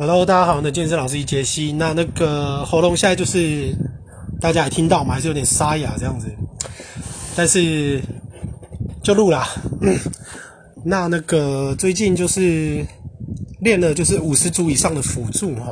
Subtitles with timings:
[0.00, 1.72] Hello，大家好，我的健身老师杰西。
[1.72, 3.70] 那那个喉咙现在就是
[4.40, 6.26] 大家也听到嘛，还是有点沙哑这样子，
[7.36, 8.00] 但是
[9.02, 9.46] 就录啦。
[10.86, 12.82] 那那个最近就是
[13.60, 15.70] 练了就是五十组以上的辅助哈。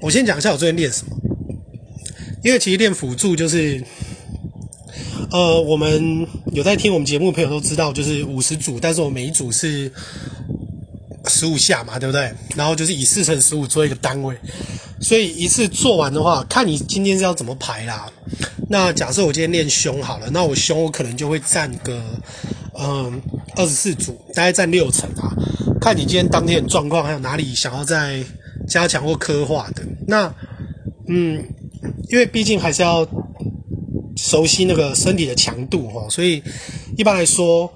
[0.00, 1.14] 我先讲一下我最近练什么，
[2.42, 3.84] 因为其实练辅助就是，
[5.30, 9.92] 呃，我们有在听我们节目的朋友都知道，就是五十组，但是我每一组是。
[11.28, 12.32] 十五下嘛，对不对？
[12.54, 14.36] 然后就是以四乘十五做一个单位，
[15.00, 18.10] 所以一次做完的话，看你今天是要怎么排啦。
[18.68, 22.02] 那假设我今天练胸好了，那我胸我可能就会占个
[22.78, 23.20] 嗯
[23.56, 25.34] 二十四组，大概占六成啊。
[25.80, 28.24] 看你今天当天的状况，还有哪里想要再
[28.68, 29.82] 加强或刻画的。
[30.06, 30.32] 那
[31.08, 31.44] 嗯，
[32.08, 33.06] 因为毕竟还是要
[34.16, 36.42] 熟悉那个身体的强度哈，所以
[36.96, 37.72] 一般来说，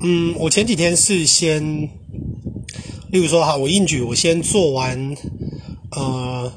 [0.00, 1.88] 嗯，我前几天是先。
[3.12, 5.14] 例如说，好，我硬举，我先做完，
[5.90, 6.50] 呃，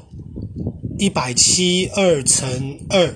[0.98, 3.14] 一百七二乘二，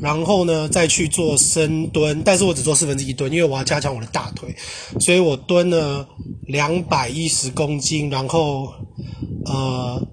[0.00, 4.52] 然后呢，再去做深蹲，但是我只做四分之一蹲，因为我要加强我的大腿，
[4.98, 6.08] 所以我蹲了
[6.48, 8.72] 两百一十公斤，然后，
[9.46, 10.04] 呃，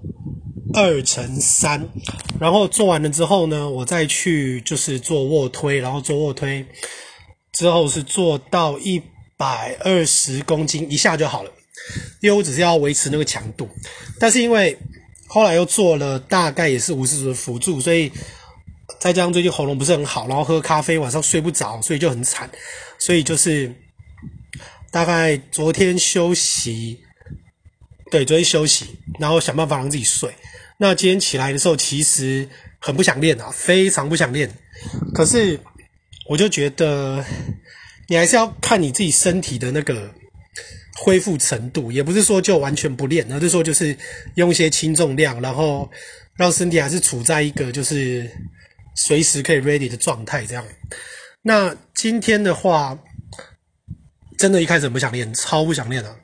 [0.72, 1.84] 二乘三，
[2.38, 6.64] 然后做完了之后呢，我再去就是做卧推，然后做卧推
[7.50, 9.02] 之后是做到一
[9.36, 11.50] 百二十公斤一下就好了。
[12.20, 13.68] 因为我只是要维持那个强度，
[14.18, 14.76] 但是因为
[15.26, 18.10] 后来又做了大概也是五十组的辅助，所以
[18.98, 22.50] 再加上最近喉咙不是很好，然后喝咖啡晚上睡不着，所以就很惨。
[22.98, 23.72] 所以就是
[24.90, 27.00] 大概昨天休息，
[28.10, 28.86] 对，昨天休息，
[29.18, 30.30] 然后想办法让自己睡。
[30.78, 34.50] 那今天起来的时候，其实很不想练啊，非常不想练。
[35.14, 35.58] 可是
[36.28, 37.24] 我就觉得，
[38.08, 40.12] 你还是要看你自己身体的那个。
[41.02, 43.96] 恢复程度也不是说就完全不练，而是说就是
[44.34, 45.90] 用一些轻重量，然后
[46.36, 48.30] 让身体还是处在一个就是
[48.94, 50.62] 随时可以 ready 的状态这样。
[51.40, 52.98] 那今天的话，
[54.36, 56.14] 真的一开始不想练，超不想练啊。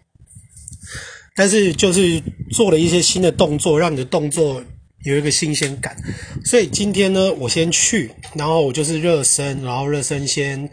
[1.34, 4.62] 但是就是做了一些新的动作，让你的动作
[5.04, 5.96] 有一个新鲜感。
[6.44, 10.68] 所以今天呢，我先去，然后我就是热身，然后热身先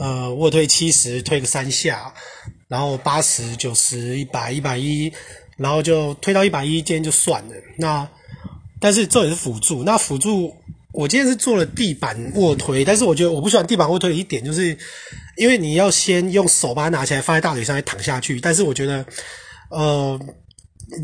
[0.00, 2.12] 呃卧推七十，推个三下。
[2.68, 5.12] 然后八十九十一百一百一，
[5.56, 7.54] 然后就推到一百一，今天就算了。
[7.78, 8.08] 那
[8.80, 9.82] 但是这也是辅助。
[9.84, 10.54] 那辅助
[10.92, 14.76] 我今天是做了地板卧推，但是我觉得我不喜欢地板卧推的一点，就是
[15.36, 18.40] 因为你要先用手把它拿起来放在大腿上，再躺下去。
[18.40, 19.04] 但是我觉得，
[19.70, 20.18] 呃，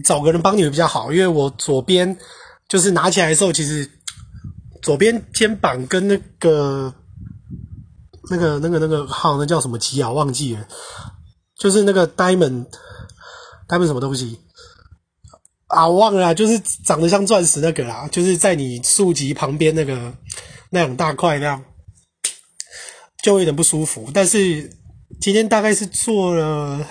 [0.05, 2.17] 找个人帮你会比较好，因为我左边
[2.69, 3.91] 就是拿起来的时候，其实
[4.81, 6.95] 左边肩膀跟那个
[8.31, 10.11] 那个那个那个号，那叫什么肌啊？
[10.11, 10.67] 忘记了。
[11.61, 14.41] 就是那个 diamond，diamond 什么东西
[15.67, 15.87] 啊？
[15.87, 20.15] 我忘了，就是长得像钻石那个啦，就是在你竖脊旁边那个
[20.71, 21.63] 那两大块那样，
[23.23, 24.09] 就有点不舒服。
[24.15, 24.75] 但是
[25.21, 26.87] 今天大概是做了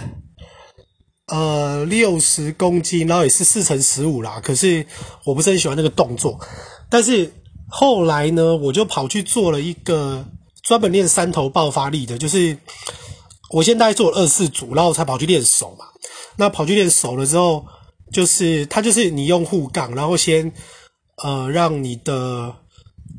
[1.29, 4.39] 呃六十公斤，然后也是四乘十五啦。
[4.39, 4.85] 可是
[5.25, 6.39] 我不是很喜欢那个动作。
[6.91, 7.33] 但是
[7.67, 10.23] 后来呢，我就跑去做了一个
[10.61, 12.55] 专门练三头爆发力的，就是。
[13.51, 15.85] 我先大概做了二四组，然后才跑去练手嘛。
[16.37, 17.65] 那跑去练手了之后，
[18.13, 20.51] 就是它就是你用护杠，然后先
[21.23, 22.55] 呃让你的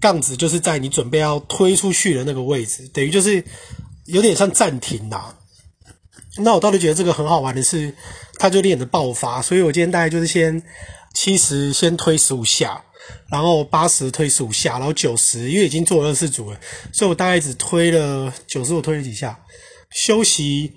[0.01, 3.45] 杠子就是在你准备要推出去的那个位置，等于就是
[4.07, 5.37] 有点像暂停啦。
[6.39, 7.93] 那我倒是觉得这个很好玩的是，
[8.39, 9.43] 它就练的爆发。
[9.43, 10.63] 所以我今天大概就是先
[11.13, 12.83] 七十先推十五下，
[13.29, 16.59] 然后八十推十五下，然后九十因为已经做了二四组了，
[16.93, 19.39] 所以我大概只推了九十，我推了几下。
[19.91, 20.73] 休息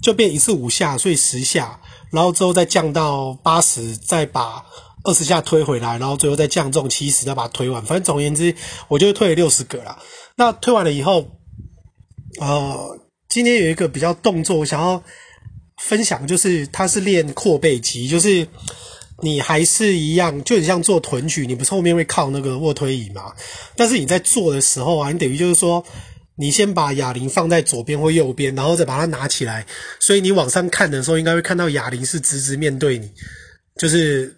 [0.00, 1.80] 就变一次五下，所以十下，
[2.12, 4.64] 然后之后再降到八十，再把
[5.02, 7.84] 二十下推回来，然后最后再降重七十，再把它推完。
[7.84, 8.54] 反正总而言之，
[8.86, 9.98] 我就推了六十个啦。
[10.36, 11.28] 那推完了以后，
[12.40, 15.02] 呃，今天有一个比较动作，我想要
[15.78, 18.46] 分享，就是它是练阔背肌，就是
[19.20, 23.32] 你还是一样，就很像做臀举，你不是后面会靠那个卧推椅嘛？
[23.74, 25.84] 但是你在做的时候啊，你等于就是说。
[26.40, 29.66] 你先把哑铃放在左边或右边，然后再把它拿起来，
[29.98, 33.10] 所以你往上看的时候，应该会看到哑铃是直直面对你，
[33.76, 34.36] 就是，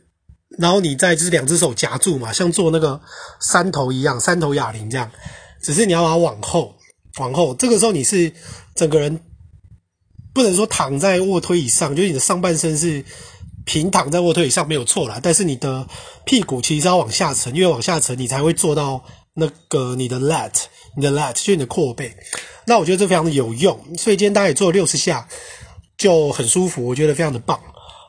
[0.57, 2.99] 然后你再就是两只手夹住嘛，像做那个
[3.39, 5.11] 三头一样，三头哑铃这样，
[5.63, 6.75] 只是你要把它往后，
[7.19, 8.33] 往后，这个时候你是
[8.75, 9.21] 整个人
[10.33, 13.05] 不能说躺在卧推椅上，就是你的上半身是
[13.67, 15.87] 平躺在卧推椅上没有错啦，但是你的
[16.25, 19.05] 屁股其实要往下沉，因为往下沉你才会做到
[19.35, 20.51] 那个你的 lat。
[20.97, 22.15] 你的 lat 就是你的阔背，
[22.67, 25.27] 那我觉得这非常的有用，所以今天大概也做了六十下，
[25.97, 27.59] 就很舒服，我觉得非常的棒。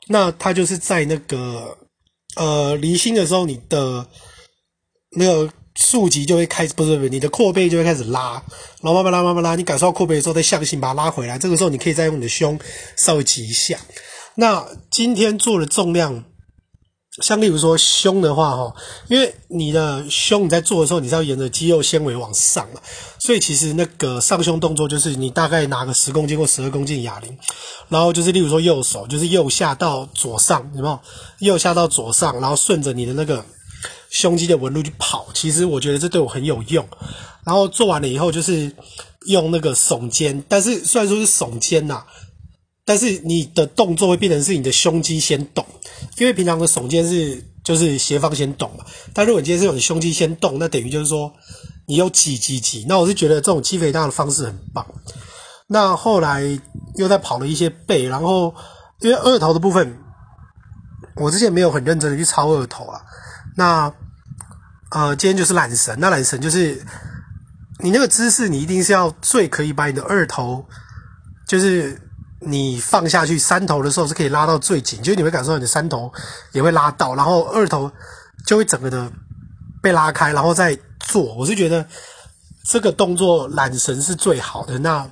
[0.07, 1.77] 那它就是在那个
[2.35, 4.05] 呃离心的时候，你的
[5.15, 8.33] 那个竖脊就会开始，不是不是，你的阔背就会开始拉，
[8.81, 11.37] 然后慢慢拉慢慢拉，你感受到阔背的时候再向心把它拉回来。
[11.37, 12.59] 这个时候你可以再用你的胸
[12.97, 13.77] 稍微挤一下。
[14.35, 16.25] 那今天做的重量。
[17.21, 18.73] 像例如说胸的话，哈，
[19.09, 22.79] 因为你的胸你在做的时候，你是要沿着肌肉纤维往上嘛，
[23.19, 27.37] 所以其实那个上胸动作就是你大概拿个十公斤或十二公斤哑铃，
[27.89, 30.99] 然后就是例如说右手就是右下到左上，有没有？
[31.39, 33.43] 右下到左上，然后顺着你的那个
[34.09, 36.87] 胸肌的纹路去跑，其实我觉得这对我很有用。
[37.43, 38.73] 然后做完了以后，就是
[39.25, 42.05] 用那个耸肩，但是虽然说是耸肩呐。
[42.83, 45.65] 但是你的动作会变成是你的胸肌先动，
[46.17, 48.83] 因为平常的耸肩是就是斜方先动嘛。
[49.13, 51.31] 但如果你今天是有你胸肌先动，那等于就是说
[51.85, 52.85] 你有挤挤挤。
[52.89, 54.85] 那我是觉得这种肌肥大的方式很棒。
[55.67, 56.41] 那后来
[56.95, 58.53] 又在跑了一些背，然后
[58.99, 59.97] 因为二头的部分，
[61.15, 62.99] 我之前没有很认真的去操二头啊。
[63.55, 63.93] 那
[64.89, 66.83] 呃，今天就是懒神，那懒神就是
[67.79, 70.65] 你那个姿势，你一定是要最可以把你的二头
[71.47, 72.01] 就是。
[72.43, 76.11] 你放下去三头的时候是可以拉到最紧，就是你会感受到你的三头
[76.53, 77.91] 也会拉到，然后二头
[78.47, 79.11] 就会整个的
[79.79, 81.35] 被拉开，然后再做。
[81.35, 81.85] 我是觉得
[82.65, 84.79] 这个动作缆绳是最好的。
[84.79, 85.07] 那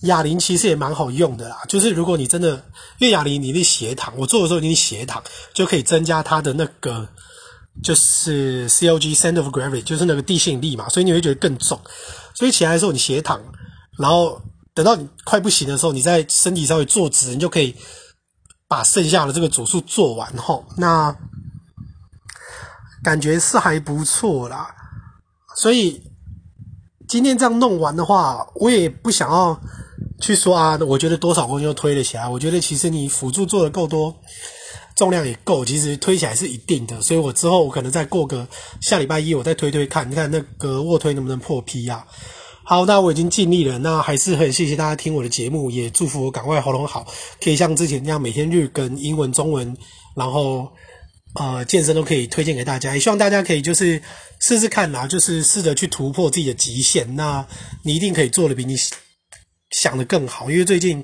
[0.00, 2.56] 哑铃其实也蛮好用的啦，就是如果你真的，
[2.98, 5.22] 因为哑铃你的斜躺，我做的时候你斜躺
[5.54, 7.08] 就可以增加它的那个
[7.84, 11.80] 就是 COG center of gravity，就是那个地心引力嘛，所以你会觉得更重。
[12.34, 13.40] 所以起来的时候你斜躺，
[13.96, 14.42] 然后。
[14.78, 17.74] 等到你快不行的时候，你在身体稍微坐直，你就可以
[18.68, 20.62] 把剩下的这个组数做完齁。
[20.76, 21.12] 那
[23.02, 24.72] 感觉是还不错啦。
[25.56, 26.00] 所以
[27.08, 29.60] 今天这样弄完的话，我也不想要
[30.20, 32.28] 去说啊，我觉得多少公斤就推得起来。
[32.28, 34.14] 我觉得其实你辅助做的够多，
[34.94, 37.00] 重量也够，其实推起来是一定的。
[37.00, 38.46] 所以我之后我可能再过个
[38.80, 42.06] 下礼拜一，我再推推看，你看那个卧推能不能破 P 啊？
[42.70, 43.78] 好，那我已经尽力了。
[43.78, 47.06] 那还是很谢谢大家听我的节目，也祝福我赶快喉咙好，
[47.40, 49.74] 可以像之前那样每天日更英文、中文，
[50.14, 50.70] 然后
[51.36, 52.92] 呃健身都可以推荐给大家。
[52.92, 54.02] 也希望大家可以就是
[54.38, 57.16] 试试看啦，就是试着去突破自己的极限。
[57.16, 57.42] 那
[57.82, 58.76] 你一定可以做的比你
[59.70, 61.02] 想的更好，因为最近。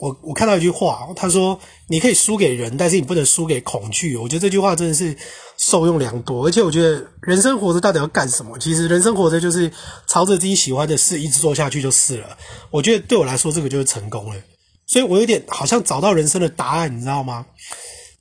[0.00, 1.58] 我我看到一句话，他说
[1.88, 5.16] ：“你可以输给人，但是你不能输给恐惧。”我觉得这句话真的是
[5.56, 6.44] 受用良多。
[6.46, 8.58] 而且我觉得人生活着到底要干什么？
[8.58, 9.70] 其实人生活着就是
[10.06, 12.36] 朝着自己喜欢的事一直做下去就是了。
[12.70, 14.36] 我觉得对我来说，这个就是成功了。
[14.86, 17.46] 所以我有点好像找到人生的答案，你知道吗？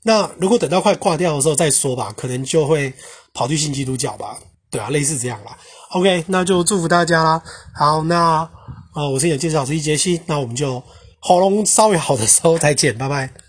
[0.03, 2.93] 那如果等到快挂掉的时候再说吧，可能就会
[3.33, 4.37] 跑去信基督教吧。
[4.69, 5.57] 对啊，类似这样啦。
[5.91, 7.41] OK，那就祝福大家啦。
[7.73, 8.49] 好，那
[8.95, 10.81] 呃，我是你的介绍师杰西，那我们就。
[11.25, 13.42] 喉咙稍微好的时候再见，拜拜。